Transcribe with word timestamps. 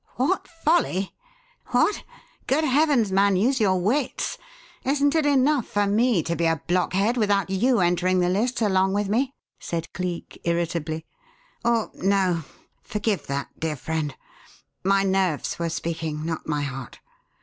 "'What 0.15 0.47
folly?' 0.47 1.13
What? 1.67 2.03
Good 2.47 2.63
heavens, 2.63 3.11
man, 3.11 3.35
use 3.35 3.59
your 3.59 3.79
wits! 3.79 4.39
Isn't 4.83 5.13
it 5.13 5.27
enough 5.27 5.67
for 5.67 5.85
me 5.85 6.23
to 6.23 6.35
be 6.35 6.47
a 6.47 6.59
blockhead 6.65 7.17
without 7.17 7.51
you 7.51 7.81
entering 7.81 8.19
the 8.19 8.27
lists 8.27 8.63
along 8.63 8.93
with 8.93 9.09
me?" 9.09 9.35
said 9.59 9.93
Cleek, 9.93 10.41
irritably. 10.43 11.05
"Or, 11.63 11.91
no! 11.93 12.41
Forgive 12.81 13.27
that, 13.27 13.49
dear 13.59 13.75
friend. 13.75 14.15
My 14.83 15.03
nerves 15.03 15.59
were 15.59 15.69
speaking, 15.69 16.25
not 16.25 16.47
my 16.49 16.63
heart. 16.63 16.99